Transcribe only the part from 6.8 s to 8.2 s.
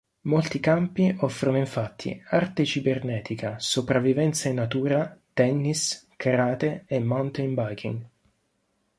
e mountain biking.